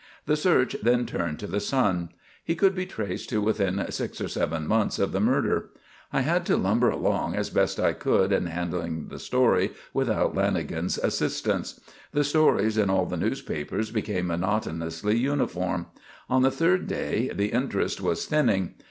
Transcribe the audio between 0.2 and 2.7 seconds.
The search then turned to the son. He